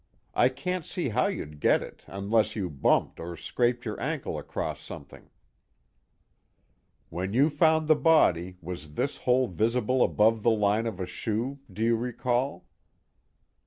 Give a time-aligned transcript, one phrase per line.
[0.33, 4.81] I can't see how you'd get it unless you bumped or scraped your ankle across
[4.83, 5.29] something."
[7.09, 11.59] "When you found the body, was this hole visible above the line of a shoe,
[11.71, 12.65] do you recall?"